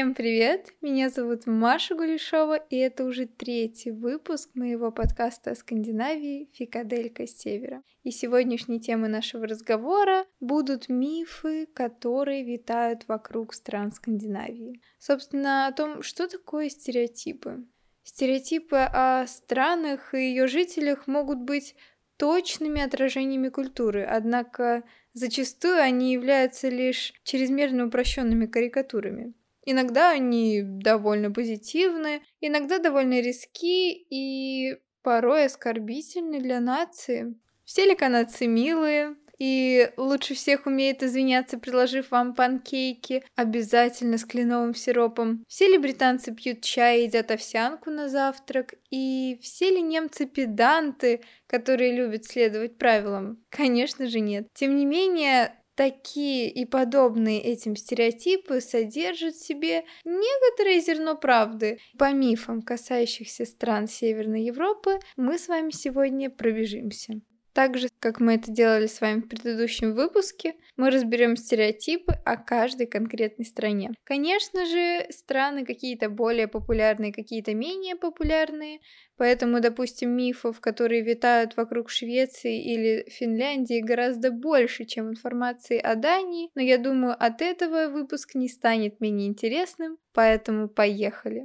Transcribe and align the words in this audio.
Всем 0.00 0.14
привет! 0.14 0.72
Меня 0.80 1.10
зовут 1.10 1.46
Маша 1.46 1.94
Гулешова, 1.94 2.56
и 2.56 2.76
это 2.76 3.04
уже 3.04 3.26
третий 3.26 3.90
выпуск 3.90 4.48
моего 4.54 4.90
подкаста 4.90 5.50
о 5.50 5.54
Скандинавии 5.54 6.48
«Фикаделька 6.54 7.26
Севера». 7.26 7.82
И 8.02 8.10
сегодняшней 8.10 8.80
темой 8.80 9.10
нашего 9.10 9.46
разговора 9.46 10.24
будут 10.40 10.88
мифы, 10.88 11.66
которые 11.74 12.44
витают 12.44 13.08
вокруг 13.08 13.52
стран 13.52 13.92
Скандинавии. 13.92 14.80
Собственно, 14.98 15.66
о 15.66 15.72
том, 15.72 16.02
что 16.02 16.28
такое 16.28 16.70
стереотипы. 16.70 17.66
Стереотипы 18.02 18.78
о 18.78 19.26
странах 19.26 20.14
и 20.14 20.30
ее 20.30 20.46
жителях 20.46 21.08
могут 21.08 21.40
быть 21.40 21.74
точными 22.16 22.80
отражениями 22.80 23.50
культуры, 23.50 24.04
однако 24.04 24.82
зачастую 25.12 25.78
они 25.78 26.14
являются 26.14 26.70
лишь 26.70 27.12
чрезмерно 27.22 27.84
упрощенными 27.84 28.46
карикатурами. 28.46 29.34
Иногда 29.64 30.10
они 30.10 30.62
довольно 30.62 31.30
позитивны, 31.30 32.22
иногда 32.40 32.78
довольно 32.78 33.20
риски 33.20 33.92
и 33.92 34.76
порой 35.02 35.46
оскорбительны 35.46 36.40
для 36.40 36.60
нации. 36.60 37.34
Все 37.64 37.86
ли 37.86 37.94
канадцы 37.94 38.46
милые? 38.46 39.16
И 39.40 39.90
лучше 39.96 40.34
всех 40.34 40.66
умеет 40.66 41.02
извиняться, 41.02 41.58
предложив 41.58 42.10
вам 42.10 42.34
панкейки, 42.34 43.24
обязательно 43.36 44.18
с 44.18 44.26
кленовым 44.26 44.74
сиропом. 44.74 45.44
Все 45.48 45.66
ли 45.66 45.78
британцы 45.78 46.34
пьют 46.34 46.60
чай 46.60 47.00
и 47.00 47.04
едят 47.04 47.30
овсянку 47.30 47.90
на 47.90 48.10
завтрак? 48.10 48.74
И 48.90 49.38
все 49.40 49.70
ли 49.70 49.80
немцы 49.80 50.26
педанты, 50.26 51.22
которые 51.46 51.96
любят 51.96 52.26
следовать 52.26 52.76
правилам? 52.76 53.42
Конечно 53.48 54.08
же 54.08 54.20
нет. 54.20 54.46
Тем 54.52 54.76
не 54.76 54.84
менее, 54.84 55.54
такие 55.74 56.50
и 56.50 56.64
подобные 56.64 57.40
этим 57.40 57.76
стереотипы 57.76 58.60
содержат 58.60 59.34
в 59.34 59.46
себе 59.46 59.84
некоторое 60.04 60.80
зерно 60.80 61.16
правды. 61.16 61.78
По 61.98 62.12
мифам, 62.12 62.62
касающихся 62.62 63.44
стран 63.44 63.88
Северной 63.88 64.42
Европы, 64.42 65.00
мы 65.16 65.38
с 65.38 65.48
вами 65.48 65.70
сегодня 65.70 66.30
пробежимся. 66.30 67.20
Так 67.60 67.76
же, 67.76 67.88
как 67.98 68.20
мы 68.20 68.36
это 68.36 68.50
делали 68.50 68.86
с 68.86 69.02
вами 69.02 69.20
в 69.20 69.28
предыдущем 69.28 69.92
выпуске, 69.92 70.54
мы 70.78 70.90
разберем 70.90 71.36
стереотипы 71.36 72.14
о 72.24 72.38
каждой 72.38 72.86
конкретной 72.86 73.44
стране. 73.44 73.90
Конечно 74.04 74.64
же, 74.64 75.06
страны 75.10 75.66
какие-то 75.66 76.08
более 76.08 76.48
популярные, 76.48 77.12
какие-то 77.12 77.52
менее 77.52 77.96
популярные, 77.96 78.80
поэтому, 79.18 79.60
допустим, 79.60 80.08
мифов, 80.16 80.58
которые 80.62 81.02
витают 81.02 81.58
вокруг 81.58 81.90
Швеции 81.90 82.64
или 82.64 83.06
Финляндии, 83.10 83.82
гораздо 83.82 84.30
больше, 84.30 84.86
чем 84.86 85.10
информации 85.10 85.76
о 85.76 85.96
Дании, 85.96 86.48
но 86.54 86.62
я 86.62 86.78
думаю, 86.78 87.14
от 87.22 87.42
этого 87.42 87.88
выпуск 87.88 88.36
не 88.36 88.48
станет 88.48 89.02
менее 89.02 89.28
интересным, 89.28 89.98
поэтому 90.14 90.66
поехали. 90.66 91.44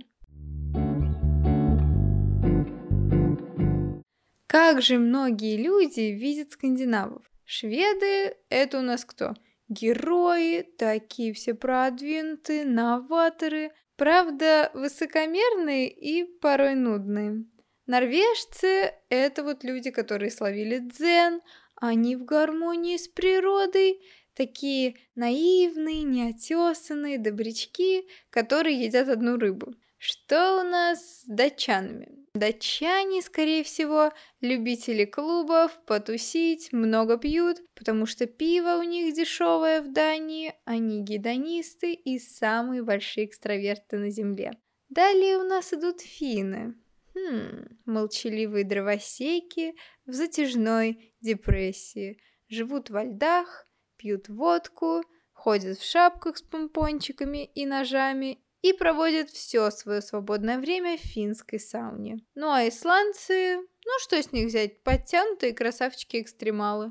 Как 4.47 4.81
же 4.81 4.99
многие 4.99 5.57
люди 5.57 6.01
видят 6.11 6.51
скандинавов? 6.51 7.23
Шведы— 7.45 8.35
это 8.49 8.79
у 8.79 8.81
нас 8.81 9.05
кто? 9.05 9.33
Герои, 9.67 10.61
такие 10.61 11.33
все 11.33 11.55
продвинутые, 11.55 12.66
новаторы, 12.66 13.71
правда, 13.95 14.69
высокомерные 14.73 15.89
и 15.89 16.23
порой 16.23 16.75
нудные. 16.75 17.45
Норвежцы— 17.88 18.93
это 19.09 19.43
вот 19.43 19.63
люди, 19.63 19.91
которые 19.91 20.31
словили 20.31 20.79
дзен, 20.79 21.41
они 21.75 22.16
в 22.16 22.25
гармонии 22.25 22.97
с 22.97 23.07
природой, 23.07 24.01
такие 24.34 24.95
наивные, 25.16 26.03
неотесанные 26.03 27.17
добрячки, 27.17 28.07
которые 28.29 28.79
едят 28.79 29.09
одну 29.09 29.38
рыбу. 29.38 29.73
Что 29.97 30.61
у 30.61 30.63
нас 30.63 31.22
с 31.22 31.25
датчанами? 31.25 32.25
Датчане, 32.33 33.22
скорее 33.22 33.63
всего, 33.63 34.11
любители 34.41 35.06
клубов, 35.06 35.79
потусить, 35.85 36.73
много 36.73 37.17
пьют, 37.17 37.61
потому 37.75 38.05
что 38.05 38.25
пиво 38.25 38.75
у 38.78 38.84
них 38.84 39.16
дешевое 39.16 39.81
в 39.81 39.94
Дании, 39.94 40.53
они 40.66 41.01
гедонисты 41.01 41.94
и 41.94 42.19
самые 42.19 42.84
большие 42.84 43.25
экстраверты 43.25 43.97
на 43.97 44.09
земле. 44.09 44.51
Далее 44.89 45.38
у 45.38 45.44
нас 45.44 45.72
идут 45.73 46.01
финны. 46.01 46.75
Хм, 47.13 47.78
молчаливые 47.85 48.66
дровосеки 48.66 49.75
в 50.05 50.11
затяжной 50.11 51.13
депрессии. 51.22 52.19
Живут 52.50 52.89
во 52.89 53.05
льдах, 53.05 53.66
пьют 53.95 54.28
водку, 54.28 55.03
ходят 55.31 55.78
в 55.78 55.89
шапках 55.89 56.38
с 56.38 56.41
помпончиками 56.41 57.45
и 57.45 57.66
ножами 57.66 58.39
и 58.66 58.74
проводят 58.74 59.30
все 59.30 59.70
свое 59.70 60.02
свободное 60.02 60.58
время 60.58 60.98
в 60.98 61.02
финской 61.02 61.59
сауне. 61.59 62.18
Ну 62.34 62.50
а 62.50 62.68
исландцы, 62.68 63.58
ну 63.58 63.92
что 64.00 64.20
с 64.20 64.31
них 64.31 64.48
взять, 64.48 64.81
подтянутые 64.81 65.53
красавчики-экстремалы. 65.53 66.90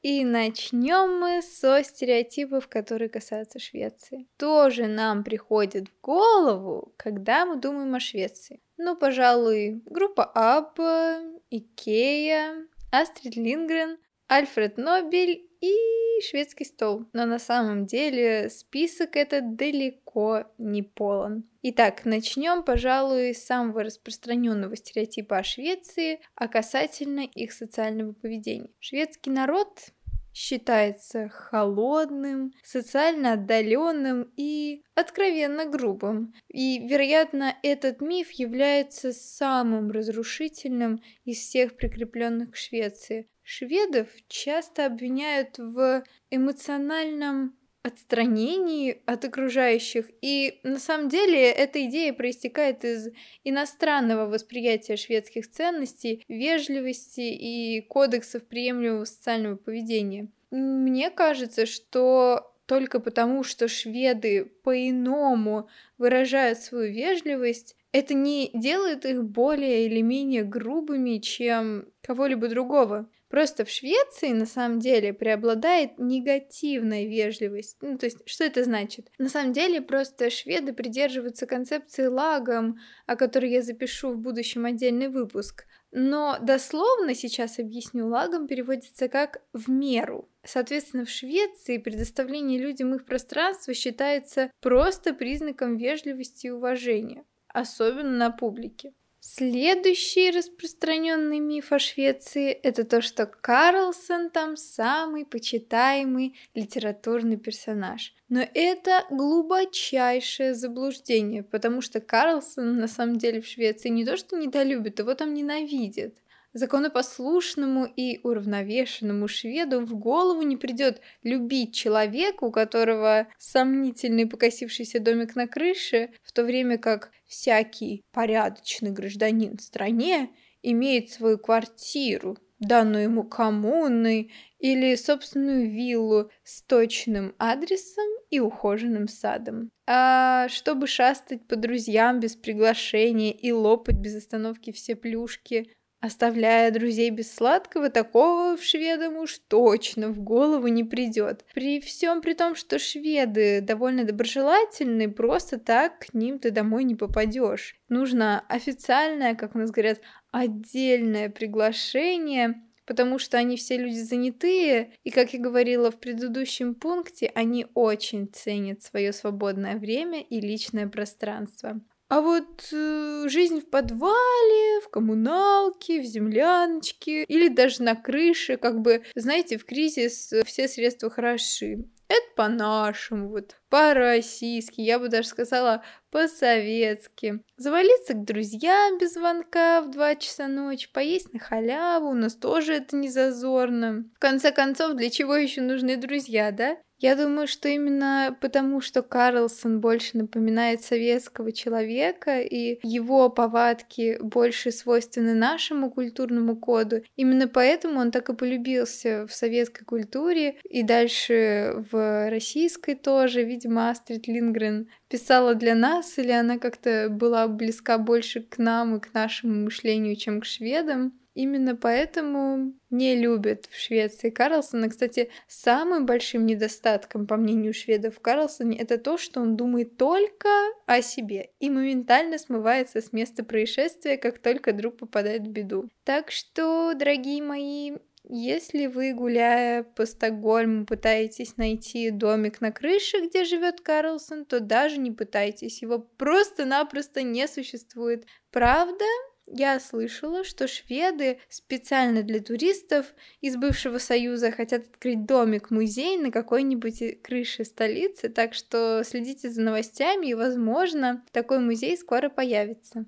И 0.00 0.24
начнем 0.24 1.20
мы 1.20 1.42
со 1.42 1.82
стереотипов, 1.84 2.66
которые 2.66 3.10
касаются 3.10 3.58
Швеции. 3.58 4.26
Тоже 4.38 4.86
нам 4.86 5.22
приходит 5.22 5.88
в 5.88 6.00
голову, 6.00 6.94
когда 6.96 7.44
мы 7.44 7.60
думаем 7.60 7.94
о 7.94 8.00
Швеции. 8.00 8.62
Ну, 8.78 8.96
пожалуй, 8.96 9.82
группа 9.84 10.24
Абба, 10.24 11.18
Икея, 11.50 12.54
Астрид 12.90 13.36
Лингрен, 13.36 13.98
Альфред 14.28 14.78
Нобель 14.78 15.46
и 15.60 16.05
шведский 16.22 16.64
стол. 16.64 17.06
Но 17.12 17.26
на 17.26 17.38
самом 17.38 17.86
деле 17.86 18.48
список 18.50 19.16
этот 19.16 19.56
далеко 19.56 20.44
не 20.58 20.82
полон. 20.82 21.44
Итак, 21.62 22.04
начнем, 22.04 22.62
пожалуй, 22.62 23.34
с 23.34 23.44
самого 23.44 23.82
распространенного 23.82 24.76
стереотипа 24.76 25.38
о 25.38 25.42
Швеции, 25.42 26.20
а 26.34 26.48
касательно 26.48 27.20
их 27.20 27.52
социального 27.52 28.12
поведения. 28.12 28.70
Шведский 28.78 29.30
народ 29.30 29.92
считается 30.36 31.30
холодным, 31.30 32.52
социально 32.62 33.32
отдаленным 33.32 34.30
и 34.36 34.82
откровенно 34.94 35.64
грубым. 35.64 36.34
И, 36.48 36.86
вероятно, 36.86 37.56
этот 37.62 38.02
миф 38.02 38.32
является 38.32 39.12
самым 39.12 39.90
разрушительным 39.90 41.00
из 41.24 41.38
всех 41.38 41.76
прикрепленных 41.76 42.50
к 42.50 42.56
Швеции. 42.56 43.30
Шведов 43.48 44.08
часто 44.26 44.86
обвиняют 44.86 45.58
в 45.58 46.02
эмоциональном 46.32 47.56
отстранении 47.84 49.00
от 49.06 49.24
окружающих. 49.24 50.10
И 50.20 50.58
на 50.64 50.80
самом 50.80 51.08
деле 51.08 51.52
эта 51.52 51.86
идея 51.86 52.12
проистекает 52.12 52.84
из 52.84 53.10
иностранного 53.44 54.28
восприятия 54.28 54.96
шведских 54.96 55.48
ценностей, 55.48 56.24
вежливости 56.26 57.20
и 57.20 57.82
кодексов 57.82 58.44
приемлемого 58.48 59.04
социального 59.04 59.54
поведения. 59.54 60.26
Мне 60.50 61.08
кажется, 61.10 61.66
что 61.66 62.52
только 62.66 62.98
потому, 62.98 63.44
что 63.44 63.68
шведы 63.68 64.44
по-иному 64.64 65.68
выражают 65.98 66.58
свою 66.58 66.92
вежливость, 66.92 67.76
это 67.92 68.12
не 68.12 68.50
делает 68.54 69.06
их 69.06 69.22
более 69.22 69.86
или 69.86 70.00
менее 70.00 70.42
грубыми, 70.42 71.18
чем 71.18 71.86
кого-либо 72.02 72.48
другого. 72.48 73.08
Просто 73.28 73.64
в 73.64 73.70
Швеции 73.70 74.28
на 74.28 74.46
самом 74.46 74.78
деле 74.78 75.12
преобладает 75.12 75.98
негативная 75.98 77.06
вежливость. 77.06 77.76
Ну, 77.80 77.98
то 77.98 78.06
есть, 78.06 78.18
что 78.26 78.44
это 78.44 78.62
значит? 78.62 79.10
На 79.18 79.28
самом 79.28 79.52
деле 79.52 79.80
просто 79.80 80.30
шведы 80.30 80.72
придерживаются 80.72 81.46
концепции 81.46 82.06
лагом, 82.06 82.78
о 83.06 83.16
которой 83.16 83.50
я 83.50 83.62
запишу 83.62 84.12
в 84.12 84.18
будущем 84.18 84.64
отдельный 84.64 85.08
выпуск. 85.08 85.66
Но 85.90 86.38
дословно 86.40 87.14
сейчас 87.14 87.58
объясню, 87.58 88.06
лагом 88.06 88.46
переводится 88.46 89.08
как 89.08 89.42
в 89.52 89.70
меру. 89.70 90.28
Соответственно, 90.44 91.04
в 91.04 91.10
Швеции 91.10 91.78
предоставление 91.78 92.60
людям 92.60 92.94
их 92.94 93.06
пространства 93.06 93.74
считается 93.74 94.50
просто 94.60 95.14
признаком 95.14 95.76
вежливости 95.76 96.46
и 96.46 96.50
уважения, 96.50 97.24
особенно 97.48 98.10
на 98.10 98.30
публике. 98.30 98.92
Следующий 99.28 100.30
распространенный 100.30 101.40
миф 101.40 101.72
о 101.72 101.80
Швеции– 101.80 102.50
это 102.62 102.84
то, 102.84 103.02
что 103.02 103.26
Карлсон 103.26 104.30
там 104.30 104.56
самый 104.56 105.26
почитаемый 105.26 106.36
литературный 106.54 107.36
персонаж. 107.36 108.14
Но 108.28 108.46
это 108.54 109.04
глубочайшее 109.10 110.54
заблуждение, 110.54 111.42
потому 111.42 111.80
что 111.80 112.00
Карлсон 112.00 112.78
на 112.78 112.86
самом 112.86 113.18
деле 113.18 113.40
в 113.40 113.46
Швеции 113.46 113.88
не 113.88 114.06
то 114.06 114.16
что 114.16 114.36
недолюбит, 114.36 115.00
его 115.00 115.14
там 115.14 115.34
ненавидят. 115.34 116.14
Законопослушному 116.56 117.84
и 117.84 118.18
уравновешенному 118.22 119.28
шведу 119.28 119.80
в 119.80 119.94
голову 119.94 120.40
не 120.40 120.56
придет 120.56 121.02
любить 121.22 121.74
человека, 121.74 122.44
у 122.44 122.50
которого 122.50 123.28
сомнительный 123.36 124.26
покосившийся 124.26 124.98
домик 124.98 125.36
на 125.36 125.48
крыше, 125.48 126.12
в 126.22 126.32
то 126.32 126.44
время 126.44 126.78
как 126.78 127.10
всякий 127.26 128.06
порядочный 128.10 128.90
гражданин 128.90 129.58
в 129.58 129.60
стране 129.60 130.30
имеет 130.62 131.10
свою 131.10 131.36
квартиру 131.36 132.38
данную 132.58 133.04
ему 133.04 133.24
коммуной 133.24 134.32
или 134.58 134.94
собственную 134.94 135.70
виллу 135.70 136.30
с 136.42 136.62
точным 136.62 137.34
адресом 137.38 138.06
и 138.30 138.40
ухоженным 138.40 139.08
садом. 139.08 139.68
А 139.86 140.48
чтобы 140.48 140.86
шастать 140.86 141.46
по 141.46 141.56
друзьям 141.56 142.18
без 142.18 142.34
приглашения 142.34 143.32
и 143.32 143.52
лопать 143.52 143.96
без 143.96 144.16
остановки 144.16 144.72
все 144.72 144.96
плюшки, 144.96 145.70
Оставляя 146.06 146.70
друзей 146.70 147.10
без 147.10 147.34
сладкого, 147.34 147.90
такого 147.90 148.56
в 148.56 148.62
шведам 148.62 149.16
уж 149.16 149.40
точно 149.48 150.10
в 150.10 150.20
голову 150.20 150.68
не 150.68 150.84
придет. 150.84 151.44
При 151.52 151.80
всем 151.80 152.20
при 152.20 152.34
том, 152.34 152.54
что 152.54 152.78
шведы 152.78 153.60
довольно 153.60 154.04
доброжелательны, 154.04 155.10
просто 155.10 155.58
так 155.58 155.98
к 155.98 156.14
ним 156.14 156.38
ты 156.38 156.52
домой 156.52 156.84
не 156.84 156.94
попадешь. 156.94 157.74
Нужно 157.88 158.44
официальное, 158.48 159.34
как 159.34 159.56
у 159.56 159.58
нас 159.58 159.72
говорят, 159.72 160.00
отдельное 160.30 161.28
приглашение, 161.28 162.62
потому 162.84 163.18
что 163.18 163.36
они 163.36 163.56
все 163.56 163.76
люди 163.76 163.98
занятые, 163.98 164.92
и, 165.02 165.10
как 165.10 165.34
я 165.34 165.40
говорила 165.40 165.90
в 165.90 165.98
предыдущем 165.98 166.76
пункте, 166.76 167.32
они 167.34 167.66
очень 167.74 168.28
ценят 168.32 168.80
свое 168.80 169.12
свободное 169.12 169.76
время 169.76 170.20
и 170.22 170.40
личное 170.40 170.86
пространство. 170.86 171.80
А 172.08 172.20
вот 172.20 172.68
э, 172.72 173.24
жизнь 173.28 173.60
в 173.60 173.68
подвале, 173.68 174.80
в 174.80 174.88
коммуналке, 174.90 176.00
в 176.00 176.04
земляночке 176.04 177.24
или 177.24 177.48
даже 177.48 177.82
на 177.82 177.96
крыше, 177.96 178.56
как 178.56 178.80
бы, 178.80 179.02
знаете, 179.16 179.58
в 179.58 179.64
кризис 179.64 180.32
все 180.44 180.68
средства 180.68 181.10
хороши. 181.10 181.84
Это 182.08 182.26
по-нашему, 182.36 183.28
вот, 183.30 183.56
по-российски, 183.68 184.80
я 184.80 185.00
бы 185.00 185.08
даже 185.08 185.26
сказала 185.26 185.82
по-советски. 186.12 187.40
Завалиться 187.56 188.14
к 188.14 188.24
друзьям 188.24 188.98
без 188.98 189.14
звонка 189.14 189.82
в 189.82 189.90
2 189.90 190.14
часа 190.14 190.46
ночи, 190.46 190.88
поесть 190.92 191.32
на 191.32 191.40
халяву, 191.40 192.10
у 192.10 192.14
нас 192.14 192.36
тоже 192.36 192.74
это 192.74 192.94
не 192.94 193.08
зазорно. 193.08 194.04
В 194.14 194.20
конце 194.20 194.52
концов, 194.52 194.94
для 194.94 195.10
чего 195.10 195.34
еще 195.34 195.62
нужны 195.62 195.96
друзья, 195.96 196.52
да? 196.52 196.76
Я 196.98 197.14
думаю, 197.14 197.46
что 197.46 197.68
именно 197.68 198.36
потому, 198.40 198.80
что 198.80 199.02
Карлсон 199.02 199.80
больше 199.80 200.16
напоминает 200.16 200.82
советского 200.82 201.52
человека, 201.52 202.40
и 202.40 202.78
его 202.82 203.28
повадки 203.28 204.16
больше 204.20 204.72
свойственны 204.72 205.34
нашему 205.34 205.90
культурному 205.90 206.56
коду, 206.56 207.02
именно 207.14 207.48
поэтому 207.48 208.00
он 208.00 208.10
так 208.10 208.30
и 208.30 208.34
полюбился 208.34 209.26
в 209.26 209.34
советской 209.34 209.84
культуре, 209.84 210.56
и 210.64 210.82
дальше 210.82 211.84
в 211.90 212.30
российской 212.30 212.94
тоже. 212.94 213.42
Видимо, 213.42 213.90
Астрид 213.90 214.26
Лингрен 214.26 214.88
писала 215.08 215.54
для 215.54 215.74
нас, 215.74 216.18
или 216.18 216.30
она 216.30 216.58
как-то 216.58 217.08
была 217.10 217.46
близка 217.46 217.98
больше 217.98 218.40
к 218.40 218.56
нам 218.56 218.96
и 218.96 219.00
к 219.00 219.12
нашему 219.12 219.64
мышлению, 219.64 220.16
чем 220.16 220.40
к 220.40 220.46
шведам. 220.46 221.12
Именно 221.36 221.76
поэтому 221.76 222.72
не 222.88 223.14
любят 223.14 223.66
в 223.70 223.78
Швеции 223.78 224.30
Карлсона. 224.30 224.88
Кстати, 224.88 225.28
самым 225.46 226.06
большим 226.06 226.46
недостатком, 226.46 227.26
по 227.26 227.36
мнению 227.36 227.74
шведов, 227.74 228.16
в 228.16 228.20
Карлсоне 228.20 228.78
это 228.78 228.96
то, 228.96 229.18
что 229.18 229.42
он 229.42 229.54
думает 229.54 229.98
только 229.98 230.48
о 230.86 231.02
себе 231.02 231.50
и 231.60 231.68
моментально 231.68 232.38
смывается 232.38 233.02
с 233.02 233.12
места 233.12 233.44
происшествия, 233.44 234.16
как 234.16 234.38
только 234.38 234.72
друг 234.72 234.96
попадает 234.96 235.42
в 235.42 235.50
беду. 235.50 235.90
Так 236.04 236.30
что, 236.30 236.94
дорогие 236.94 237.42
мои, 237.42 237.92
если 238.24 238.86
вы, 238.86 239.12
гуляя 239.12 239.82
по 239.82 240.06
Стокгольму, 240.06 240.86
пытаетесь 240.86 241.58
найти 241.58 242.10
домик 242.10 242.62
на 242.62 242.72
крыше, 242.72 243.28
где 243.28 243.44
живет 243.44 243.82
Карлсон, 243.82 244.46
то 244.46 244.60
даже 244.60 244.96
не 244.96 245.10
пытайтесь, 245.10 245.82
его 245.82 245.98
просто-напросто 245.98 247.20
не 247.20 247.46
существует. 247.46 248.24
Правда, 248.50 249.04
я 249.46 249.78
слышала, 249.80 250.44
что 250.44 250.66
шведы 250.66 251.38
специально 251.48 252.22
для 252.22 252.40
туристов 252.40 253.14
из 253.40 253.56
бывшего 253.56 253.98
Союза 253.98 254.50
хотят 254.50 254.86
открыть 254.86 255.24
домик-музей 255.24 256.18
на 256.18 256.30
какой-нибудь 256.30 257.22
крыше 257.22 257.64
столицы, 257.64 258.28
так 258.28 258.54
что 258.54 259.02
следите 259.04 259.48
за 259.48 259.62
новостями, 259.62 260.26
и, 260.26 260.34
возможно, 260.34 261.24
такой 261.32 261.60
музей 261.60 261.96
скоро 261.96 262.28
появится. 262.28 263.06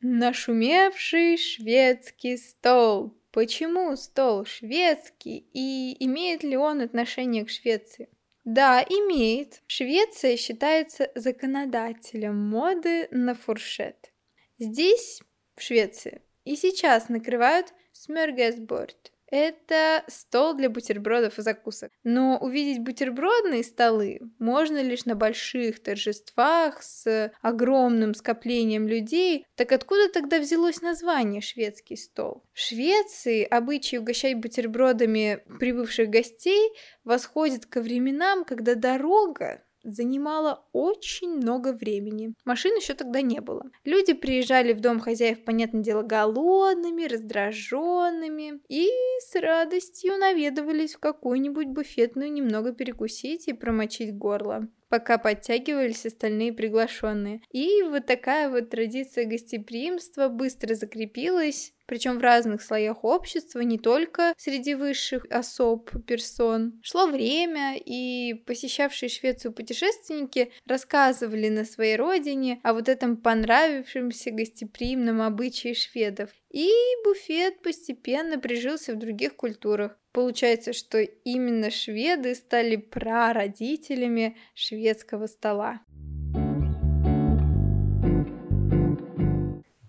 Нашумевший 0.00 1.36
шведский 1.36 2.38
стол. 2.38 3.14
Почему 3.30 3.94
стол 3.96 4.46
шведский 4.46 5.46
и 5.52 5.96
имеет 6.04 6.42
ли 6.42 6.56
он 6.56 6.80
отношение 6.80 7.44
к 7.44 7.50
Швеции? 7.50 8.08
Да, 8.50 8.82
имеет. 8.82 9.60
Швеция 9.66 10.38
считается 10.38 11.12
законодателем 11.14 12.34
моды 12.34 13.06
на 13.10 13.34
фуршет. 13.34 14.10
Здесь, 14.58 15.20
в 15.54 15.60
Швеции, 15.60 16.22
и 16.46 16.56
сейчас 16.56 17.10
накрывают 17.10 17.74
смörgåsbord 17.92 19.12
это 19.30 20.04
стол 20.08 20.54
для 20.54 20.70
бутербродов 20.70 21.38
и 21.38 21.42
закусок. 21.42 21.92
Но 22.04 22.38
увидеть 22.38 22.80
бутербродные 22.80 23.62
столы 23.62 24.20
можно 24.38 24.82
лишь 24.82 25.04
на 25.04 25.14
больших 25.14 25.82
торжествах 25.82 26.82
с 26.82 27.32
огромным 27.42 28.14
скоплением 28.14 28.88
людей. 28.88 29.46
Так 29.54 29.72
откуда 29.72 30.08
тогда 30.08 30.38
взялось 30.38 30.80
название 30.82 31.40
«шведский 31.40 31.96
стол»? 31.96 32.44
В 32.52 32.58
Швеции 32.58 33.44
обычай 33.44 33.98
угощать 33.98 34.36
бутербродами 34.36 35.42
прибывших 35.58 36.08
гостей 36.08 36.72
восходит 37.04 37.66
ко 37.66 37.80
временам, 37.80 38.44
когда 38.44 38.74
дорога 38.74 39.62
занимало 39.92 40.64
очень 40.72 41.30
много 41.30 41.72
времени. 41.72 42.34
Машин 42.44 42.76
еще 42.76 42.94
тогда 42.94 43.20
не 43.20 43.40
было. 43.40 43.70
Люди 43.84 44.12
приезжали 44.12 44.72
в 44.72 44.80
дом 44.80 45.00
хозяев, 45.00 45.44
понятное 45.44 45.82
дело, 45.82 46.02
голодными, 46.02 47.04
раздраженными 47.04 48.60
и 48.68 48.88
с 49.20 49.40
радостью 49.40 50.16
наведывались 50.16 50.94
в 50.94 51.00
какую-нибудь 51.00 51.68
буфетную 51.68 52.32
немного 52.32 52.72
перекусить 52.72 53.48
и 53.48 53.52
промочить 53.52 54.16
горло 54.16 54.68
пока 54.88 55.18
подтягивались 55.18 56.06
остальные 56.06 56.52
приглашенные. 56.52 57.42
И 57.50 57.82
вот 57.82 58.06
такая 58.06 58.48
вот 58.48 58.70
традиция 58.70 59.26
гостеприимства 59.26 60.28
быстро 60.28 60.74
закрепилась 60.74 61.74
причем 61.88 62.18
в 62.18 62.22
разных 62.22 62.60
слоях 62.60 63.02
общества, 63.02 63.60
не 63.60 63.78
только 63.78 64.34
среди 64.36 64.74
высших 64.74 65.24
особ, 65.30 65.90
персон. 66.06 66.78
Шло 66.82 67.06
время, 67.06 67.78
и 67.82 68.34
посещавшие 68.46 69.08
Швецию 69.08 69.54
путешественники 69.54 70.52
рассказывали 70.66 71.48
на 71.48 71.64
своей 71.64 71.96
родине 71.96 72.60
о 72.62 72.74
вот 72.74 72.90
этом 72.90 73.16
понравившемся 73.16 74.30
гостеприимном 74.30 75.22
обычае 75.22 75.72
шведов. 75.72 76.28
И 76.50 76.70
буфет 77.04 77.62
постепенно 77.62 78.38
прижился 78.38 78.92
в 78.92 78.98
других 78.98 79.34
культурах. 79.34 79.98
Получается, 80.12 80.74
что 80.74 81.00
именно 81.00 81.70
шведы 81.70 82.34
стали 82.34 82.76
прародителями 82.76 84.36
шведского 84.54 85.26
стола. 85.26 85.80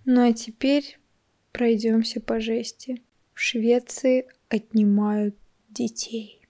Ну 0.05 0.27
а 0.27 0.33
теперь 0.33 0.97
Пройдемся 1.51 2.21
по 2.21 2.39
жести. 2.39 3.01
В 3.33 3.39
Швеции 3.39 4.27
отнимают 4.49 5.35
детей. 5.69 6.47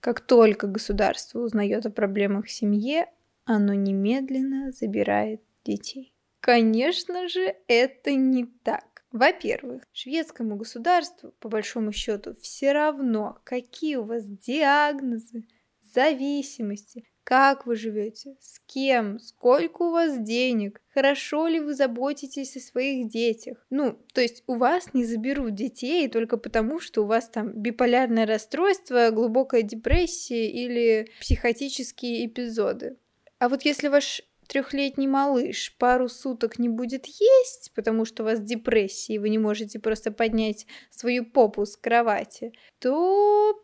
Как 0.00 0.20
только 0.20 0.66
государство 0.66 1.40
узнает 1.40 1.86
о 1.86 1.90
проблемах 1.90 2.46
в 2.46 2.50
семье, 2.50 3.06
оно 3.44 3.74
немедленно 3.74 4.72
забирает 4.72 5.42
детей. 5.64 6.14
Конечно 6.40 7.28
же, 7.28 7.54
это 7.68 8.12
не 8.12 8.46
так. 8.46 9.04
Во-первых, 9.12 9.82
шведскому 9.92 10.56
государству, 10.56 11.34
по 11.40 11.48
большому 11.48 11.92
счету, 11.92 12.34
все 12.40 12.72
равно, 12.72 13.40
какие 13.44 13.96
у 13.96 14.04
вас 14.04 14.24
диагнозы, 14.24 15.44
зависимости, 15.92 17.04
как 17.30 17.64
вы 17.64 17.76
живете? 17.76 18.34
С 18.40 18.58
кем? 18.66 19.20
Сколько 19.20 19.82
у 19.82 19.92
вас 19.92 20.18
денег? 20.18 20.82
Хорошо 20.92 21.46
ли 21.46 21.60
вы 21.60 21.74
заботитесь 21.74 22.56
о 22.56 22.60
своих 22.60 23.08
детях? 23.08 23.64
Ну, 23.70 23.96
то 24.12 24.20
есть 24.20 24.42
у 24.48 24.56
вас 24.56 24.94
не 24.94 25.04
заберут 25.04 25.54
детей 25.54 26.08
только 26.08 26.38
потому, 26.38 26.80
что 26.80 27.04
у 27.04 27.06
вас 27.06 27.28
там 27.28 27.52
биполярное 27.52 28.26
расстройство, 28.26 29.10
глубокая 29.10 29.62
депрессия 29.62 30.50
или 30.50 31.08
психотические 31.20 32.26
эпизоды. 32.26 32.96
А 33.38 33.48
вот 33.48 33.62
если 33.62 33.86
ваш 33.86 34.22
трехлетний 34.48 35.06
малыш 35.06 35.76
пару 35.78 36.08
суток 36.08 36.58
не 36.58 36.68
будет 36.68 37.06
есть, 37.06 37.70
потому 37.76 38.06
что 38.06 38.24
у 38.24 38.26
вас 38.26 38.40
депрессия, 38.40 39.14
и 39.14 39.18
вы 39.18 39.28
не 39.28 39.38
можете 39.38 39.78
просто 39.78 40.10
поднять 40.10 40.66
свою 40.90 41.24
попу 41.24 41.64
с 41.64 41.76
кровати, 41.76 42.52
то 42.80 43.54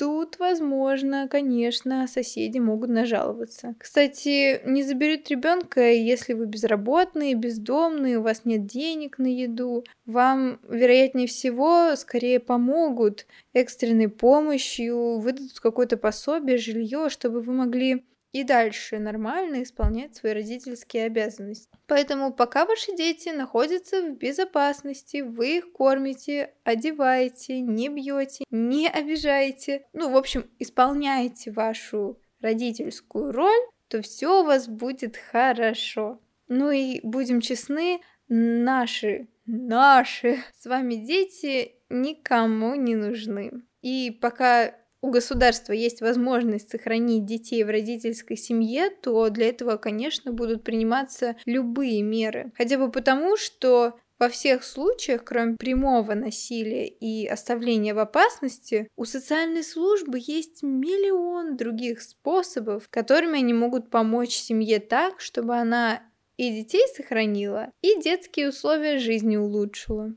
Тут, 0.00 0.38
возможно, 0.38 1.28
конечно, 1.28 2.06
соседи 2.06 2.56
могут 2.56 2.88
нажаловаться. 2.88 3.74
Кстати, 3.78 4.66
не 4.66 4.82
заберут 4.82 5.28
ребенка, 5.28 5.92
если 5.92 6.32
вы 6.32 6.46
безработные, 6.46 7.34
бездомные, 7.34 8.16
у 8.16 8.22
вас 8.22 8.46
нет 8.46 8.64
денег 8.64 9.18
на 9.18 9.26
еду. 9.26 9.84
Вам, 10.06 10.58
вероятнее 10.66 11.26
всего, 11.26 11.94
скорее 11.96 12.40
помогут 12.40 13.26
экстренной 13.52 14.08
помощью, 14.08 15.18
выдадут 15.18 15.60
какое-то 15.60 15.98
пособие, 15.98 16.56
жилье, 16.56 17.10
чтобы 17.10 17.42
вы 17.42 17.52
могли 17.52 18.02
и 18.32 18.44
дальше 18.44 18.98
нормально 18.98 19.62
исполнять 19.62 20.14
свои 20.16 20.32
родительские 20.32 21.06
обязанности. 21.06 21.68
Поэтому 21.86 22.32
пока 22.32 22.64
ваши 22.64 22.94
дети 22.96 23.30
находятся 23.30 24.02
в 24.02 24.16
безопасности, 24.16 25.22
вы 25.22 25.58
их 25.58 25.72
кормите, 25.72 26.54
одеваете, 26.64 27.60
не 27.60 27.88
бьете, 27.88 28.44
не 28.50 28.88
обижаете, 28.88 29.86
ну, 29.92 30.10
в 30.10 30.16
общем, 30.16 30.48
исполняете 30.58 31.50
вашу 31.50 32.20
родительскую 32.40 33.32
роль, 33.32 33.60
то 33.88 34.02
все 34.02 34.42
у 34.42 34.44
вас 34.44 34.68
будет 34.68 35.16
хорошо. 35.16 36.20
Ну 36.48 36.70
и 36.70 37.00
будем 37.02 37.40
честны, 37.40 38.00
наши, 38.28 39.28
наши 39.46 40.42
с 40.56 40.66
вами 40.66 40.94
дети 40.94 41.74
никому 41.88 42.76
не 42.76 42.94
нужны. 42.94 43.50
И 43.82 44.16
пока 44.20 44.74
у 45.02 45.10
государства 45.10 45.72
есть 45.72 46.00
возможность 46.00 46.70
сохранить 46.70 47.24
детей 47.24 47.64
в 47.64 47.68
родительской 47.68 48.36
семье, 48.36 48.90
то 48.90 49.28
для 49.30 49.48
этого, 49.48 49.76
конечно, 49.76 50.32
будут 50.32 50.62
приниматься 50.62 51.36
любые 51.46 52.02
меры. 52.02 52.52
Хотя 52.56 52.76
бы 52.78 52.90
потому, 52.90 53.36
что 53.36 53.98
во 54.18 54.28
всех 54.28 54.64
случаях, 54.64 55.24
кроме 55.24 55.56
прямого 55.56 56.12
насилия 56.12 56.86
и 56.86 57.26
оставления 57.26 57.94
в 57.94 57.98
опасности, 57.98 58.86
у 58.94 59.06
социальной 59.06 59.64
службы 59.64 60.20
есть 60.20 60.62
миллион 60.62 61.56
других 61.56 62.02
способов, 62.02 62.88
которыми 62.90 63.38
они 63.38 63.54
могут 63.54 63.88
помочь 63.88 64.36
семье 64.36 64.78
так, 64.78 65.20
чтобы 65.20 65.56
она 65.56 66.02
и 66.36 66.50
детей 66.50 66.86
сохранила, 66.94 67.72
и 67.80 67.98
детские 68.00 68.50
условия 68.50 68.98
жизни 68.98 69.38
улучшила. 69.38 70.14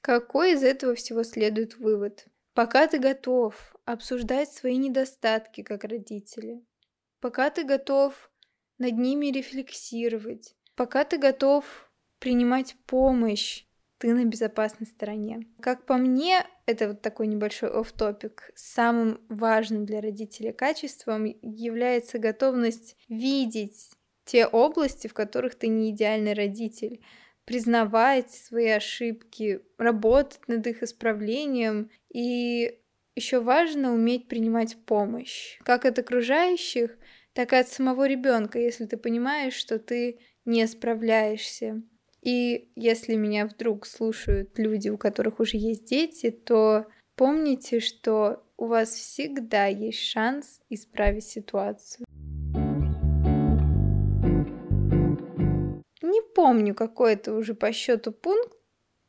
Какой 0.00 0.54
из 0.54 0.62
этого 0.62 0.94
всего 0.94 1.22
следует 1.22 1.76
вывод? 1.76 2.26
Пока 2.54 2.86
ты 2.86 2.98
готов 2.98 3.74
обсуждать 3.84 4.52
свои 4.52 4.76
недостатки 4.76 5.62
как 5.62 5.84
родители, 5.84 6.62
пока 7.20 7.50
ты 7.50 7.64
готов 7.64 8.30
над 8.78 8.98
ними 8.98 9.26
рефлексировать, 9.26 10.54
пока 10.74 11.04
ты 11.04 11.18
готов 11.18 11.64
принимать 12.18 12.76
помощь, 12.86 13.64
ты 13.98 14.12
на 14.14 14.24
безопасной 14.24 14.86
стороне. 14.86 15.46
Как 15.60 15.86
по 15.86 15.96
мне, 15.96 16.44
это 16.66 16.88
вот 16.88 17.02
такой 17.02 17.28
небольшой 17.28 17.70
оф-топик. 17.70 18.50
Самым 18.56 19.20
важным 19.28 19.86
для 19.86 20.00
родителей 20.00 20.52
качеством 20.52 21.24
является 21.24 22.18
готовность 22.18 22.96
видеть 23.08 23.92
те 24.24 24.46
области, 24.46 25.06
в 25.06 25.14
которых 25.14 25.54
ты 25.54 25.68
не 25.68 25.90
идеальный 25.90 26.34
родитель, 26.34 27.00
признавать 27.44 28.30
свои 28.30 28.68
ошибки, 28.68 29.60
работать 29.78 30.46
над 30.48 30.66
их 30.66 30.82
исправлением 30.82 31.90
и 32.12 32.78
еще 33.14 33.40
важно 33.40 33.92
уметь 33.92 34.28
принимать 34.28 34.76
помощь, 34.86 35.58
как 35.64 35.84
от 35.84 35.98
окружающих, 35.98 36.96
так 37.32 37.52
и 37.52 37.56
от 37.56 37.68
самого 37.68 38.06
ребенка, 38.06 38.58
если 38.58 38.86
ты 38.86 38.96
понимаешь, 38.96 39.54
что 39.54 39.78
ты 39.78 40.18
не 40.44 40.66
справляешься. 40.66 41.82
И 42.22 42.70
если 42.76 43.14
меня 43.16 43.46
вдруг 43.46 43.84
слушают 43.86 44.58
люди, 44.58 44.88
у 44.88 44.96
которых 44.96 45.40
уже 45.40 45.56
есть 45.56 45.86
дети, 45.86 46.30
то 46.30 46.86
помните, 47.16 47.80
что 47.80 48.44
у 48.56 48.66
вас 48.66 48.90
всегда 48.90 49.66
есть 49.66 49.98
шанс 49.98 50.60
исправить 50.70 51.24
ситуацию. 51.24 52.06
Не 56.12 56.20
помню, 56.20 56.74
какой 56.74 57.14
это 57.14 57.32
уже 57.32 57.54
по 57.54 57.72
счету 57.72 58.12
пункт, 58.12 58.52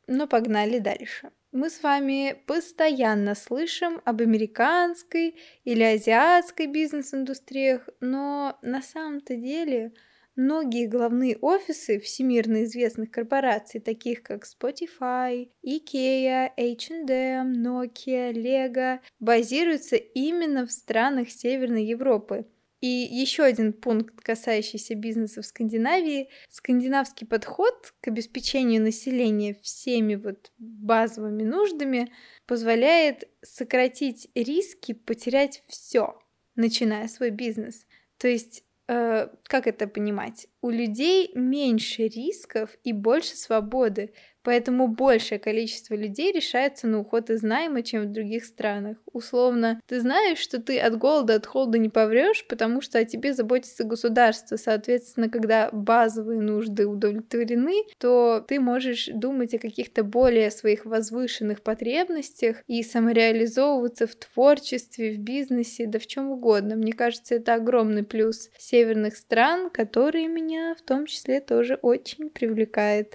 но 0.06 0.26
погнали 0.26 0.78
дальше. 0.78 1.32
Мы 1.52 1.68
с 1.68 1.82
вами 1.82 2.42
постоянно 2.46 3.34
слышим 3.34 4.00
об 4.06 4.22
американской 4.22 5.36
или 5.64 5.82
азиатской 5.82 6.66
бизнес-индустриях, 6.66 7.90
но 8.00 8.58
на 8.62 8.80
самом-то 8.80 9.36
деле 9.36 9.92
многие 10.34 10.86
главные 10.86 11.36
офисы 11.36 12.00
всемирно 12.00 12.64
известных 12.64 13.10
корпораций, 13.10 13.80
таких 13.80 14.22
как 14.22 14.46
Spotify, 14.46 15.50
IKEA, 15.62 16.52
H&M, 16.56 17.52
Nokia, 17.52 18.32
Lego, 18.32 19.00
базируются 19.20 19.96
именно 19.96 20.66
в 20.66 20.72
странах 20.72 21.28
Северной 21.28 21.84
Европы– 21.84 22.46
и 22.84 23.08
еще 23.10 23.44
один 23.44 23.72
пункт, 23.72 24.20
касающийся 24.20 24.94
бизнеса 24.94 25.40
в 25.40 25.46
Скандинавии. 25.46 26.28
Скандинавский 26.50 27.26
подход 27.26 27.94
к 28.02 28.08
обеспечению 28.08 28.82
населения 28.82 29.54
всеми 29.62 30.16
вот 30.16 30.52
базовыми 30.58 31.44
нуждами 31.44 32.12
позволяет 32.44 33.24
сократить 33.40 34.28
риски 34.34 34.92
потерять 34.92 35.62
все, 35.66 36.18
начиная 36.56 37.08
свой 37.08 37.30
бизнес. 37.30 37.86
То 38.18 38.28
есть 38.28 38.64
Э, 38.86 39.28
как 39.44 39.66
это 39.66 39.86
понимать? 39.86 40.46
У 40.60 40.68
людей 40.70 41.30
меньше 41.34 42.06
рисков 42.06 42.76
и 42.84 42.92
больше 42.92 43.36
свободы, 43.36 44.12
поэтому 44.44 44.86
большее 44.86 45.38
количество 45.38 45.94
людей 45.94 46.30
решается 46.32 46.86
на 46.86 47.00
уход 47.00 47.30
из 47.30 47.42
найма, 47.42 47.82
чем 47.82 48.02
в 48.02 48.12
других 48.12 48.44
странах. 48.44 48.98
Условно, 49.12 49.80
ты 49.86 50.00
знаешь, 50.00 50.38
что 50.38 50.60
ты 50.60 50.78
от 50.78 50.96
голода, 50.96 51.34
от 51.34 51.46
холода 51.46 51.78
не 51.78 51.88
поврешь, 51.88 52.46
потому 52.46 52.80
что 52.80 52.98
о 52.98 53.04
тебе 53.04 53.32
заботится 53.32 53.84
государство. 53.84 54.56
Соответственно, 54.56 55.28
когда 55.28 55.70
базовые 55.72 56.40
нужды 56.40 56.86
удовлетворены, 56.86 57.84
то 57.98 58.44
ты 58.46 58.60
можешь 58.60 59.08
думать 59.12 59.54
о 59.54 59.58
каких-то 59.58 60.04
более 60.04 60.50
своих 60.50 60.84
возвышенных 60.84 61.62
потребностях 61.62 62.62
и 62.66 62.82
самореализовываться 62.82 64.06
в 64.06 64.14
творчестве, 64.14 65.12
в 65.12 65.20
бизнесе, 65.20 65.86
да 65.86 65.98
в 65.98 66.06
чем 66.06 66.30
угодно. 66.30 66.76
Мне 66.76 66.92
кажется, 66.92 67.36
это 67.36 67.54
огромный 67.54 68.02
плюс 68.02 68.50
северных 68.58 69.16
стран, 69.16 69.70
который 69.70 70.26
меня 70.26 70.74
в 70.78 70.82
том 70.82 71.06
числе 71.06 71.40
тоже 71.40 71.78
очень 71.80 72.28
привлекает. 72.28 73.13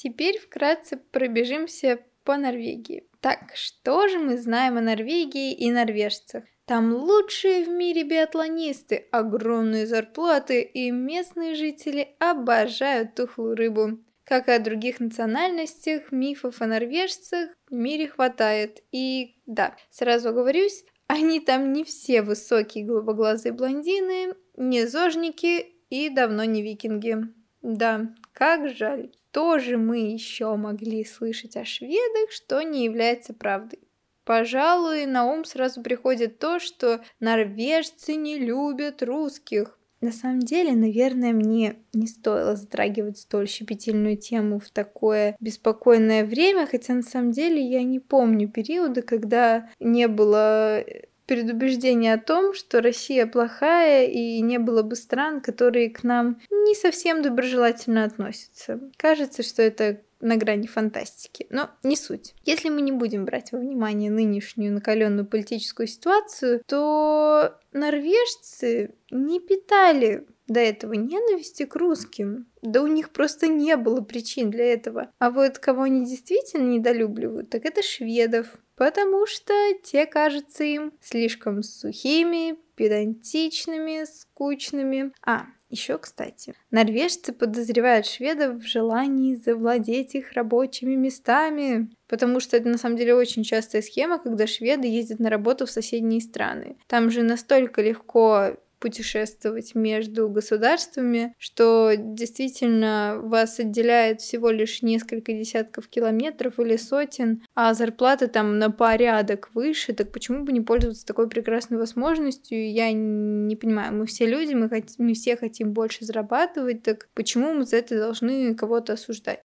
Теперь 0.00 0.38
вкратце 0.38 0.96
пробежимся 0.96 1.98
по 2.22 2.36
Норвегии. 2.36 3.08
Так, 3.20 3.50
что 3.56 4.06
же 4.06 4.20
мы 4.20 4.38
знаем 4.38 4.78
о 4.78 4.80
Норвегии 4.80 5.52
и 5.52 5.72
норвежцах? 5.72 6.44
Там 6.66 6.94
лучшие 6.94 7.64
в 7.64 7.68
мире 7.68 8.04
биатлонисты, 8.04 9.08
огромные 9.10 9.88
зарплаты 9.88 10.62
и 10.62 10.92
местные 10.92 11.56
жители 11.56 12.14
обожают 12.20 13.16
тухлую 13.16 13.56
рыбу. 13.56 13.98
Как 14.22 14.46
и 14.46 14.52
о 14.52 14.60
других 14.60 15.00
национальностях, 15.00 16.12
мифов 16.12 16.62
о 16.62 16.66
норвежцах 16.66 17.50
в 17.68 17.74
мире 17.74 18.06
хватает. 18.06 18.84
И 18.92 19.40
да, 19.46 19.74
сразу 19.90 20.28
оговорюсь, 20.28 20.84
они 21.08 21.40
там 21.40 21.72
не 21.72 21.82
все 21.82 22.22
высокие 22.22 22.84
голубоглазые 22.84 23.52
блондины, 23.52 24.34
не 24.56 24.86
зожники 24.86 25.74
и 25.90 26.08
давно 26.08 26.44
не 26.44 26.62
викинги. 26.62 27.16
Да, 27.62 28.14
как 28.32 28.68
жаль 28.76 29.10
тоже 29.38 29.76
мы 29.76 29.98
еще 29.98 30.56
могли 30.56 31.04
слышать 31.04 31.56
о 31.56 31.64
шведах, 31.64 32.32
что 32.32 32.60
не 32.62 32.84
является 32.84 33.32
правдой. 33.32 33.78
Пожалуй, 34.24 35.06
на 35.06 35.26
ум 35.26 35.44
сразу 35.44 35.80
приходит 35.80 36.40
то, 36.40 36.58
что 36.58 37.02
норвежцы 37.20 38.16
не 38.16 38.36
любят 38.36 39.00
русских. 39.00 39.78
На 40.00 40.10
самом 40.10 40.40
деле, 40.40 40.72
наверное, 40.72 41.32
мне 41.32 41.76
не 41.92 42.08
стоило 42.08 42.56
затрагивать 42.56 43.18
столь 43.18 43.46
щепетильную 43.46 44.16
тему 44.16 44.58
в 44.58 44.70
такое 44.70 45.36
беспокойное 45.38 46.24
время, 46.24 46.66
хотя 46.66 46.94
на 46.94 47.02
самом 47.02 47.30
деле 47.30 47.64
я 47.64 47.84
не 47.84 48.00
помню 48.00 48.48
периода, 48.48 49.02
когда 49.02 49.70
не 49.78 50.08
было 50.08 50.82
предубеждение 51.28 52.14
о 52.14 52.18
том, 52.18 52.54
что 52.54 52.80
Россия 52.80 53.26
плохая 53.26 54.06
и 54.06 54.40
не 54.40 54.58
было 54.58 54.82
бы 54.82 54.96
стран, 54.96 55.40
которые 55.40 55.90
к 55.90 56.02
нам 56.02 56.40
не 56.50 56.74
совсем 56.74 57.22
доброжелательно 57.22 58.04
относятся. 58.04 58.80
Кажется, 58.96 59.42
что 59.42 59.62
это 59.62 60.00
на 60.20 60.36
грани 60.36 60.66
фантастики, 60.66 61.46
но 61.50 61.70
не 61.82 61.96
суть. 61.96 62.34
Если 62.44 62.70
мы 62.70 62.80
не 62.80 62.92
будем 62.92 63.24
брать 63.24 63.52
во 63.52 63.58
внимание 63.58 64.10
нынешнюю 64.10 64.72
накаленную 64.72 65.26
политическую 65.26 65.86
ситуацию, 65.86 66.62
то 66.66 67.54
норвежцы 67.72 68.94
не 69.10 69.38
питали 69.38 70.26
до 70.48 70.60
этого 70.60 70.94
ненависти 70.94 71.66
к 71.66 71.76
русским. 71.76 72.46
Да 72.62 72.82
у 72.82 72.86
них 72.86 73.10
просто 73.10 73.46
не 73.46 73.76
было 73.76 74.00
причин 74.00 74.50
для 74.50 74.72
этого. 74.72 75.10
А 75.18 75.30
вот 75.30 75.58
кого 75.58 75.82
они 75.82 76.06
действительно 76.06 76.64
недолюбливают, 76.64 77.50
так 77.50 77.66
это 77.66 77.82
шведов. 77.82 78.46
Потому 78.78 79.26
что 79.26 79.52
те 79.82 80.06
кажутся 80.06 80.62
им 80.62 80.92
слишком 81.00 81.64
сухими, 81.64 82.56
педантичными, 82.76 84.04
скучными. 84.04 85.12
А, 85.26 85.46
еще, 85.68 85.98
кстати, 85.98 86.54
норвежцы 86.70 87.32
подозревают 87.32 88.06
шведов 88.06 88.62
в 88.62 88.66
желании 88.66 89.34
завладеть 89.34 90.14
их 90.14 90.32
рабочими 90.32 90.94
местами, 90.94 91.90
потому 92.06 92.38
что 92.38 92.56
это 92.56 92.68
на 92.68 92.78
самом 92.78 92.96
деле 92.96 93.16
очень 93.16 93.42
частая 93.42 93.82
схема, 93.82 94.18
когда 94.18 94.46
шведы 94.46 94.86
ездят 94.86 95.18
на 95.18 95.28
работу 95.28 95.66
в 95.66 95.70
соседние 95.70 96.20
страны. 96.20 96.78
Там 96.86 97.10
же 97.10 97.22
настолько 97.24 97.82
легко 97.82 98.52
путешествовать 98.78 99.74
между 99.74 100.28
государствами, 100.28 101.34
что 101.38 101.92
действительно 101.96 103.18
вас 103.22 103.58
отделяет 103.58 104.20
всего 104.20 104.50
лишь 104.50 104.82
несколько 104.82 105.32
десятков 105.32 105.88
километров 105.88 106.58
или 106.58 106.76
сотен, 106.76 107.42
а 107.54 107.74
зарплата 107.74 108.28
там 108.28 108.58
на 108.58 108.70
порядок 108.70 109.50
выше, 109.54 109.92
так 109.92 110.12
почему 110.12 110.44
бы 110.44 110.52
не 110.52 110.60
пользоваться 110.60 111.06
такой 111.06 111.28
прекрасной 111.28 111.78
возможностью? 111.78 112.70
Я 112.70 112.92
не 112.92 113.56
понимаю, 113.56 113.94
мы 113.94 114.06
все 114.06 114.26
люди, 114.26 114.54
мы, 114.54 114.68
хот... 114.68 114.84
мы 114.98 115.14
все 115.14 115.36
хотим 115.36 115.72
больше 115.72 116.04
зарабатывать, 116.04 116.82
так 116.82 117.08
почему 117.14 117.54
мы 117.54 117.64
за 117.64 117.76
это 117.76 117.98
должны 117.98 118.54
кого-то 118.54 118.94
осуждать? 118.94 119.40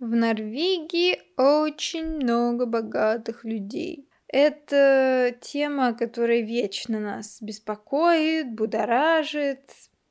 В 0.00 0.14
Норвегии 0.14 1.18
очень 1.36 2.16
много 2.16 2.64
богатых 2.64 3.44
людей. 3.44 4.07
Это 4.28 5.34
тема, 5.40 5.94
которая 5.94 6.40
вечно 6.40 7.00
нас 7.00 7.38
беспокоит, 7.40 8.52
будоражит. 8.52 9.62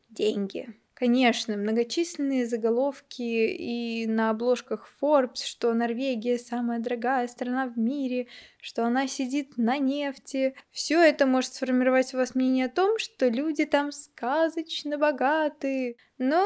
Деньги. 0.10 0.74
Конечно, 1.00 1.56
многочисленные 1.58 2.48
заголовки 2.48 3.22
и 3.22 4.08
на 4.08 4.32
обложках 4.32 4.90
Forbes, 5.00 5.44
что 5.46 5.72
Норвегия 5.76 6.40
самая 6.40 6.80
дорогая 6.80 7.28
страна 7.28 7.68
в 7.68 7.78
мире, 7.78 8.26
что 8.60 8.84
она 8.84 9.08
сидит 9.08 9.58
на 9.58 9.78
нефти. 9.78 10.56
Все 10.72 11.00
это 11.00 11.28
может 11.28 11.54
сформировать 11.54 12.16
у 12.16 12.18
вас 12.18 12.34
мнение 12.34 12.66
о 12.66 12.70
том, 12.70 12.98
что 12.98 13.28
люди 13.28 13.66
там 13.66 13.92
сказочно 13.92 14.98
богаты. 14.98 15.98
Но 16.18 16.44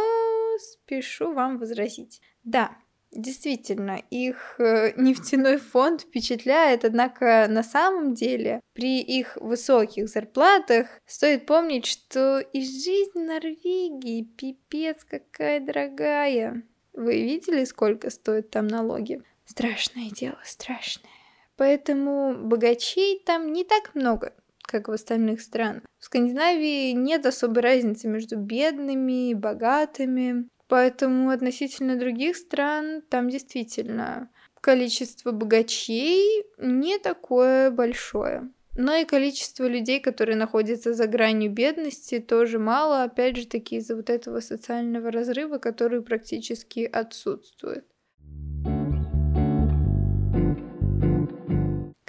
спешу 0.59 1.31
вам 1.31 1.57
возразить. 1.57 2.19
Да, 2.43 2.75
Действительно, 3.13 4.01
их 4.09 4.55
э, 4.57 4.93
нефтяной 4.95 5.57
фонд 5.57 6.01
впечатляет, 6.01 6.85
однако 6.85 7.47
на 7.49 7.61
самом 7.61 8.13
деле 8.13 8.61
при 8.73 9.01
их 9.01 9.37
высоких 9.41 10.07
зарплатах 10.07 10.87
стоит 11.05 11.45
помнить, 11.45 11.85
что 11.85 12.39
и 12.39 12.61
жизнь 12.61 13.19
Норвегии 13.19 14.23
пипец 14.23 15.03
какая 15.03 15.59
дорогая. 15.59 16.63
Вы 16.93 17.21
видели, 17.21 17.65
сколько 17.65 18.09
стоят 18.09 18.49
там 18.49 18.67
налоги? 18.67 19.21
Страшное 19.45 20.09
дело, 20.09 20.39
страшное. 20.45 21.11
Поэтому 21.57 22.33
богачей 22.33 23.21
там 23.25 23.51
не 23.51 23.65
так 23.65 23.93
много, 23.93 24.33
как 24.61 24.87
в 24.87 24.91
остальных 24.91 25.41
странах. 25.41 25.83
В 25.99 26.05
Скандинавии 26.05 26.91
нет 26.91 27.25
особой 27.25 27.61
разницы 27.61 28.07
между 28.07 28.37
бедными 28.37 29.31
и 29.31 29.35
богатыми. 29.35 30.47
Поэтому 30.71 31.31
относительно 31.31 31.97
других 31.97 32.37
стран 32.37 33.01
там 33.09 33.29
действительно 33.29 34.29
количество 34.61 35.33
богачей 35.33 36.45
не 36.57 36.97
такое 36.97 37.71
большое. 37.71 38.49
Но 38.77 38.95
и 38.95 39.03
количество 39.03 39.65
людей, 39.65 39.99
которые 39.99 40.37
находятся 40.37 40.93
за 40.93 41.07
гранью 41.07 41.51
бедности, 41.51 42.19
тоже 42.19 42.57
мало, 42.57 43.03
опять 43.03 43.35
же 43.35 43.47
таки 43.47 43.75
из-за 43.75 43.97
вот 43.97 44.09
этого 44.09 44.39
социального 44.39 45.11
разрыва, 45.11 45.57
который 45.57 46.01
практически 46.01 46.89
отсутствует. 46.89 47.85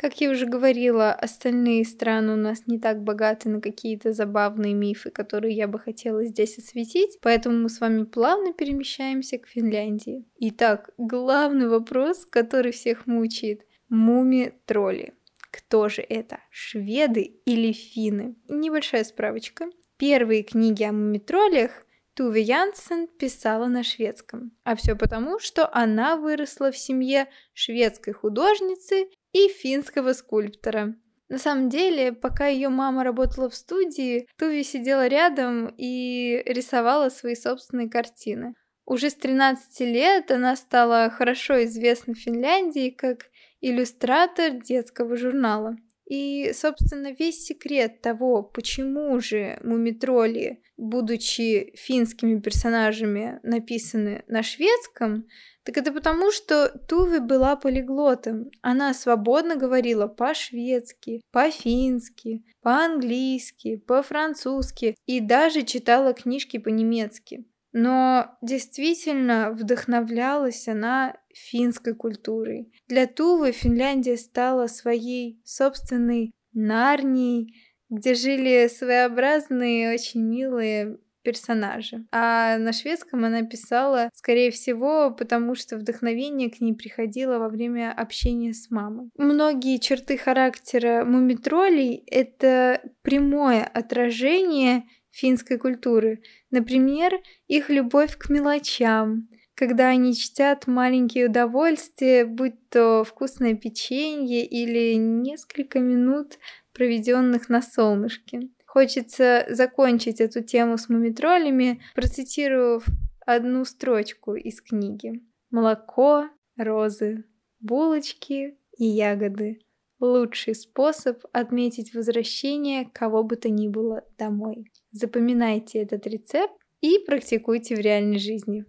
Как 0.02 0.21
я 0.21 0.30
уже 0.32 0.47
говорила, 0.47 1.12
остальные 1.12 1.85
страны 1.85 2.32
у 2.32 2.37
нас 2.37 2.66
не 2.66 2.80
так 2.80 3.04
богаты 3.04 3.49
на 3.49 3.61
какие-то 3.61 4.12
забавные 4.12 4.75
мифы, 4.75 5.12
которые 5.12 5.54
я 5.54 5.68
бы 5.68 5.78
хотела 5.78 6.25
здесь 6.25 6.59
осветить, 6.59 7.21
поэтому 7.23 7.56
мы 7.56 7.68
с 7.68 7.80
вами 7.80 8.02
плавно 8.02 8.52
перемещаемся 8.52 9.38
к 9.38 9.47
Финляндии. 9.47 10.25
Итак, 10.40 10.90
главный 10.99 11.68
вопрос, 11.68 12.26
который 12.26 12.73
всех 12.73 13.06
мучает. 13.06 13.61
Муми-тролли. 13.90 15.12
Кто 15.52 15.88
же 15.88 16.02
это? 16.02 16.40
Шведы 16.50 17.37
или 17.44 17.71
финны? 17.71 18.35
Небольшая 18.49 19.04
справочка. 19.04 19.66
Первые 19.99 20.42
книги 20.42 20.82
о 20.82 20.90
мумитроллях 20.90 21.87
Туве 22.14 22.42
Янсен 22.42 23.06
писала 23.06 23.68
на 23.68 23.85
шведском. 23.85 24.50
А 24.64 24.75
все 24.75 24.97
потому, 24.97 25.38
что 25.38 25.73
она 25.73 26.16
выросла 26.16 26.73
в 26.73 26.76
семье 26.76 27.28
шведской 27.54 28.12
художницы 28.12 29.06
и 29.32 29.48
финского 29.48 30.12
скульптора. 30.12 30.94
На 31.28 31.38
самом 31.38 31.70
деле, 31.70 32.12
пока 32.12 32.46
ее 32.46 32.68
мама 32.68 33.04
работала 33.04 33.48
в 33.48 33.54
студии, 33.54 34.28
Туви 34.37 34.62
сидела 34.62 35.07
рядом 35.07 35.72
и 35.78 36.42
рисовала 36.44 37.09
свои 37.09 37.35
собственные 37.35 37.88
картины. 37.88 38.54
Уже 38.85 39.09
с 39.09 39.14
13 39.14 39.80
лет 39.80 40.30
она 40.30 40.57
стала 40.57 41.09
хорошо 41.09 41.64
известна 41.64 42.14
в 42.14 42.18
Финляндии 42.18 42.90
как 42.90 43.30
иллюстратор 43.61 44.50
детского 44.52 45.16
журнала. 45.16 45.76
И, 46.08 46.52
собственно, 46.52 47.12
весь 47.12 47.44
секрет 47.44 48.02
того, 48.02 48.42
почему 48.42 49.20
же 49.20 49.58
мумитроли, 49.62 50.62
будучи 50.76 51.72
финскими 51.76 52.40
персонажами, 52.40 53.40
написаны 53.42 54.24
на 54.26 54.42
шведском, 54.42 55.26
так 55.64 55.78
это 55.78 55.92
потому, 55.92 56.32
что 56.32 56.68
Туви 56.88 57.20
была 57.20 57.54
полиглотом. 57.54 58.50
Она 58.62 58.92
свободно 58.94 59.56
говорила 59.56 60.08
по-шведски, 60.08 61.22
по-фински, 61.30 62.44
по-английски, 62.62 63.76
по-французски 63.76 64.96
и 65.06 65.20
даже 65.20 65.62
читала 65.62 66.14
книжки 66.14 66.58
по-немецки. 66.58 67.44
Но 67.72 68.36
действительно 68.42 69.50
вдохновлялась 69.52 70.68
она 70.68 71.16
финской 71.35 71.95
культурой. 71.95 72.73
Для 72.88 73.07
Тувы 73.07 73.53
Финляндия 73.53 74.16
стала 74.16 74.66
своей 74.66 75.40
собственной 75.45 76.33
Нарнией, 76.53 77.55
где 77.88 78.14
жили 78.14 78.68
своеобразные, 78.68 79.95
очень 79.95 80.23
милые 80.23 80.99
персонажи. 81.23 82.05
А 82.11 82.59
на 82.59 82.73
шведском 82.73 83.25
она 83.25 83.42
писала, 83.42 84.11
скорее 84.12 84.51
всего, 84.51 85.11
потому 85.11 85.55
что 85.55 85.77
вдохновение 85.77 86.51
к 86.51 86.61
ней 86.61 86.75
приходило 86.75 87.38
во 87.38 87.49
время 87.49 87.92
общения 87.92 88.53
с 88.53 88.71
мамой. 88.71 89.11
Многие 89.16 89.79
черты 89.79 90.16
характера 90.16 91.05
мумитролей— 91.05 92.03
это 92.07 92.81
прямое 93.03 93.64
отражение 93.64 94.85
финской 95.11 95.59
культуры. 95.59 96.23
Например, 96.51 97.12
их 97.47 97.71
любовь 97.71 98.16
к 98.16 98.29
мелочам, 98.29 99.29
когда 99.54 99.88
они 99.88 100.14
чтят 100.14 100.66
маленькие 100.66 101.28
удовольствия, 101.28 102.24
будь 102.24 102.68
то 102.68 103.04
вкусное 103.04 103.54
печенье 103.54 104.44
или 104.44 104.94
несколько 104.94 105.80
минут, 105.80 106.38
проведенных 106.72 107.48
на 107.48 107.62
солнышке. 107.62 108.48
Хочется 108.66 109.44
закончить 109.50 110.20
эту 110.20 110.42
тему 110.42 110.78
с 110.78 110.88
мумитролями, 110.88 111.82
процитировав 111.94 112.86
одну 113.26 113.64
строчку 113.64 114.34
из 114.34 114.62
книги. 114.62 115.22
Молоко, 115.50 116.30
розы, 116.56 117.24
булочки 117.60 118.56
и 118.78 118.84
ягоды. 118.84 119.60
Лучший 120.00 120.54
способ 120.54 121.22
отметить 121.32 121.94
возвращение 121.94 122.90
кого 122.92 123.22
бы 123.22 123.36
то 123.36 123.50
ни 123.50 123.68
было 123.68 124.04
домой. 124.18 124.72
Запоминайте 124.90 125.78
этот 125.78 126.06
рецепт 126.06 126.54
и 126.80 126.98
практикуйте 127.06 127.76
в 127.76 127.78
реальной 127.78 128.18
жизни. 128.18 128.64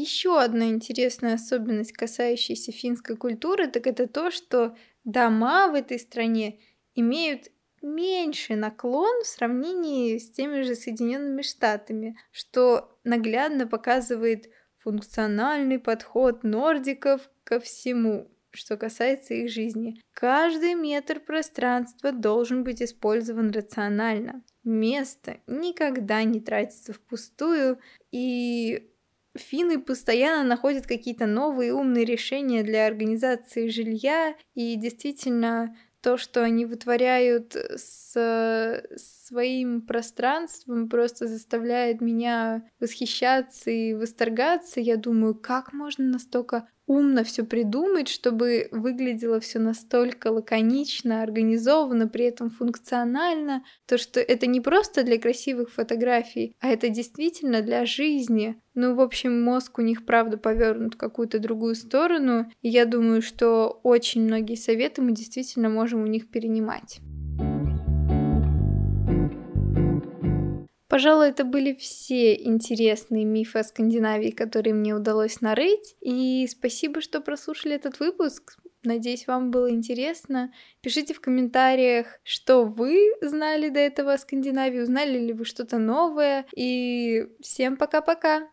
Еще 0.00 0.40
одна 0.40 0.70
интересная 0.70 1.34
особенность, 1.34 1.92
касающаяся 1.92 2.72
финской 2.72 3.18
культуры, 3.18 3.66
так 3.66 3.86
это 3.86 4.06
то, 4.06 4.30
что 4.30 4.74
дома 5.04 5.68
в 5.68 5.74
этой 5.74 5.98
стране 5.98 6.58
имеют 6.94 7.48
меньший 7.82 8.56
наклон 8.56 9.22
в 9.22 9.26
сравнении 9.26 10.16
с 10.16 10.30
теми 10.30 10.62
же 10.62 10.74
Соединенными 10.74 11.42
Штатами, 11.42 12.16
что 12.30 12.98
наглядно 13.04 13.66
показывает 13.66 14.48
функциональный 14.78 15.78
подход 15.78 16.44
нордиков 16.44 17.28
ко 17.44 17.60
всему, 17.60 18.30
что 18.52 18.78
касается 18.78 19.34
их 19.34 19.50
жизни. 19.50 20.00
Каждый 20.14 20.76
метр 20.76 21.20
пространства 21.20 22.10
должен 22.10 22.64
быть 22.64 22.80
использован 22.80 23.50
рационально. 23.50 24.44
Место 24.64 25.40
никогда 25.46 26.24
не 26.24 26.40
тратится 26.40 26.94
впустую, 26.94 27.78
и 28.10 28.90
Финны 29.36 29.80
постоянно 29.80 30.42
находят 30.44 30.86
какие-то 30.86 31.26
новые 31.26 31.72
умные 31.72 32.04
решения 32.04 32.62
для 32.62 32.86
организации 32.86 33.68
жилья, 33.68 34.34
и 34.54 34.74
действительно 34.76 35.76
то, 36.00 36.16
что 36.16 36.42
они 36.42 36.64
вытворяют 36.64 37.54
с 37.54 38.82
своим 38.96 39.82
пространством, 39.82 40.88
просто 40.88 41.28
заставляет 41.28 42.00
меня 42.00 42.64
восхищаться 42.80 43.70
и 43.70 43.94
восторгаться. 43.94 44.80
Я 44.80 44.96
думаю, 44.96 45.34
как 45.34 45.72
можно 45.72 46.04
настолько 46.04 46.68
умно 46.90 47.22
все 47.22 47.44
придумать, 47.44 48.08
чтобы 48.08 48.66
выглядело 48.72 49.38
все 49.38 49.60
настолько 49.60 50.32
лаконично, 50.32 51.22
организованно, 51.22 52.08
при 52.08 52.24
этом 52.24 52.50
функционально, 52.50 53.62
то 53.86 53.96
что 53.96 54.18
это 54.18 54.48
не 54.48 54.60
просто 54.60 55.04
для 55.04 55.16
красивых 55.16 55.70
фотографий, 55.70 56.56
а 56.58 56.68
это 56.68 56.88
действительно 56.88 57.62
для 57.62 57.86
жизни. 57.86 58.60
Ну, 58.74 58.96
в 58.96 59.00
общем, 59.00 59.40
мозг 59.40 59.78
у 59.78 59.82
них, 59.82 60.04
правда, 60.04 60.36
повернут 60.36 60.94
в 60.94 60.98
какую-то 60.98 61.38
другую 61.38 61.76
сторону, 61.76 62.50
и 62.60 62.68
я 62.68 62.86
думаю, 62.86 63.22
что 63.22 63.80
очень 63.84 64.22
многие 64.22 64.56
советы 64.56 65.00
мы 65.00 65.12
действительно 65.12 65.68
можем 65.68 66.02
у 66.02 66.06
них 66.06 66.28
перенимать. 66.28 66.98
Пожалуй, 70.90 71.28
это 71.28 71.44
были 71.44 71.72
все 71.72 72.34
интересные 72.34 73.24
мифы 73.24 73.60
о 73.60 73.64
Скандинавии, 73.64 74.32
которые 74.32 74.74
мне 74.74 74.92
удалось 74.92 75.40
нарыть. 75.40 75.94
И 76.00 76.48
спасибо, 76.50 77.00
что 77.00 77.20
прослушали 77.20 77.76
этот 77.76 78.00
выпуск. 78.00 78.56
Надеюсь, 78.82 79.28
вам 79.28 79.52
было 79.52 79.70
интересно. 79.70 80.52
Пишите 80.80 81.14
в 81.14 81.20
комментариях, 81.20 82.18
что 82.24 82.64
вы 82.64 83.12
знали 83.22 83.68
до 83.68 83.78
этого 83.78 84.14
о 84.14 84.18
Скандинавии, 84.18 84.80
узнали 84.80 85.16
ли 85.16 85.32
вы 85.32 85.44
что-то 85.44 85.78
новое. 85.78 86.44
И 86.56 87.28
всем 87.40 87.76
пока-пока! 87.76 88.48